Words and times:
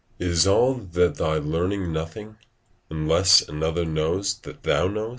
["Is 0.17 0.47
all 0.47 0.73
that 0.73 1.13
thy 1.17 1.37
learning 1.37 1.93
nothing, 1.93 2.37
unless 2.89 3.47
another 3.47 3.85
knows 3.85 4.39
that 4.39 4.63
thou 4.63 4.87
knowest?" 4.87 5.09